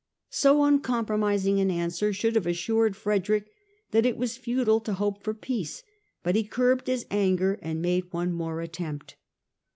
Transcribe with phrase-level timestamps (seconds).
[0.31, 3.51] So uncom promising an answer should have assured Frederick
[3.91, 5.83] that it was futile to hope for peace,
[6.23, 9.15] but he curbed his anger and made one more attempt.